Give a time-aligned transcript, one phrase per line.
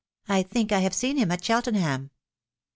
[0.27, 2.09] u I think I have seen him at Cheltenham."